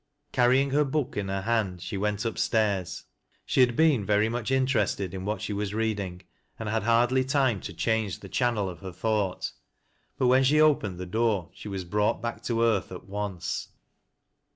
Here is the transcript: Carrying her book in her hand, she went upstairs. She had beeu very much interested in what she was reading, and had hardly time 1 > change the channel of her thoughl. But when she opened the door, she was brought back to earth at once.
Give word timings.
Carrying 0.31 0.71
her 0.71 0.83
book 0.83 1.15
in 1.15 1.27
her 1.27 1.41
hand, 1.43 1.79
she 1.79 1.95
went 1.95 2.25
upstairs. 2.25 3.03
She 3.45 3.59
had 3.59 3.75
beeu 3.77 4.03
very 4.03 4.29
much 4.29 4.49
interested 4.49 5.13
in 5.13 5.25
what 5.25 5.43
she 5.43 5.53
was 5.53 5.75
reading, 5.75 6.23
and 6.57 6.67
had 6.67 6.81
hardly 6.81 7.23
time 7.23 7.57
1 7.57 7.61
> 7.61 7.75
change 7.77 8.19
the 8.21 8.27
channel 8.27 8.67
of 8.67 8.79
her 8.79 8.91
thoughl. 8.91 9.43
But 10.17 10.25
when 10.25 10.43
she 10.43 10.59
opened 10.59 10.97
the 10.97 11.05
door, 11.05 11.51
she 11.53 11.67
was 11.67 11.83
brought 11.83 12.19
back 12.19 12.41
to 12.45 12.63
earth 12.63 12.91
at 12.91 13.05
once. 13.05 13.67